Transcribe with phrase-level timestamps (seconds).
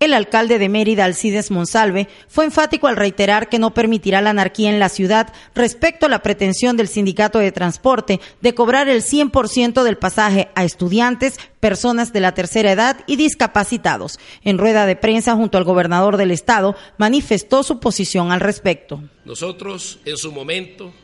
[0.00, 4.70] El alcalde de Mérida, Alcides Monsalve, fue enfático al reiterar que no permitirá la anarquía
[4.70, 9.82] en la ciudad respecto a la pretensión del sindicato de transporte de cobrar el 100%
[9.82, 14.18] del pasaje a estudiantes, personas de la tercera edad y discapacitados.
[14.42, 19.02] En rueda de prensa junto al gobernador del estado manifestó su posición al respecto.
[19.26, 20.94] Nosotros en su momento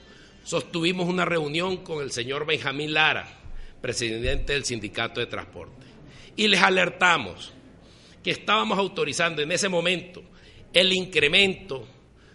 [0.42, 3.28] sostuvimos una reunión con el señor Benjamín Lara,
[3.82, 5.84] presidente del sindicato de transporte,
[6.34, 7.52] y les alertamos
[8.26, 10.20] que estábamos autorizando en ese momento
[10.72, 11.86] el incremento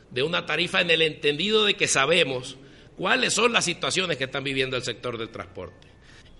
[0.09, 2.55] de una tarifa en el entendido de que sabemos
[2.95, 5.89] cuáles son las situaciones que están viviendo el sector del transporte.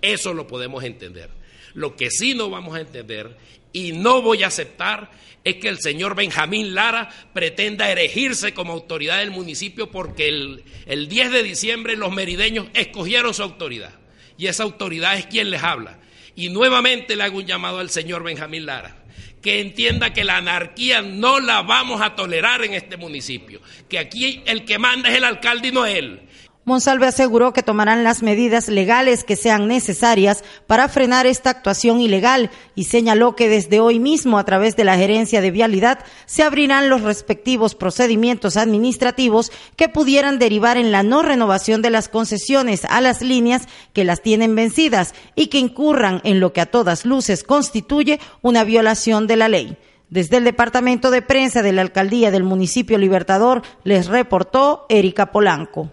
[0.02, 1.30] Eso lo podemos entender.
[1.74, 3.36] Lo que sí no vamos a entender
[3.74, 5.12] y no voy a aceptar
[5.44, 11.10] es que el señor Benjamín Lara pretenda erigirse como autoridad del municipio porque el, el
[11.10, 14.00] 10 de diciembre los merideños escogieron su autoridad
[14.38, 16.00] y esa autoridad es quien les habla.
[16.38, 19.01] Y nuevamente le hago un llamado al señor Benjamín Lara
[19.42, 24.44] que entienda que la anarquía no la vamos a tolerar en este municipio, que aquí
[24.46, 26.22] el que manda es el alcalde y no él.
[26.64, 32.52] Monsalve aseguró que tomarán las medidas legales que sean necesarias para frenar esta actuación ilegal
[32.76, 36.88] y señaló que desde hoy mismo a través de la gerencia de vialidad se abrirán
[36.88, 43.02] los respectivos procedimientos administrativos que pudieran derivar en la no renovación de las concesiones a
[43.02, 47.44] las líneas que las tienen vencidas y que incurran en lo que a todas luces
[47.44, 49.78] constituye una violación de la ley.
[50.12, 55.90] Desde el Departamento de Prensa de la Alcaldía del Municipio Libertador les reportó Erika Polanco.